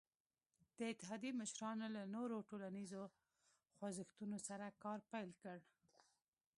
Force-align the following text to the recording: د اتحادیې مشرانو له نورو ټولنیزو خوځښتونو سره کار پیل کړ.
د 0.77 0.79
اتحادیې 0.91 1.31
مشرانو 1.41 1.87
له 1.95 2.01
نورو 2.15 2.45
ټولنیزو 2.49 3.03
خوځښتونو 3.75 4.37
سره 4.47 4.65
کار 4.83 4.99
پیل 5.11 5.29
کړ. 5.41 5.57